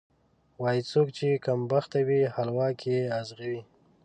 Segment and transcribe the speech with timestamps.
[0.61, 3.61] وایي: څوک چې کمبخته وي، حلوا کې یې ازغی وي.